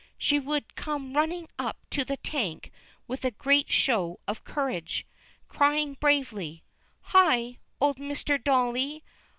She 0.17 0.39
would 0.39 0.73
come 0.73 1.13
running 1.15 1.47
up 1.59 1.77
to 1.91 2.03
the 2.03 2.17
tank 2.17 2.71
with 3.07 3.23
a 3.23 3.29
great 3.29 3.69
show 3.69 4.19
of 4.27 4.43
courage, 4.43 5.05
crying 5.47 5.93
bravely: 5.93 6.63
"Hi, 7.13 7.59
old 7.79 7.99
Mister 7.99 8.39
Dolly! 8.39 9.03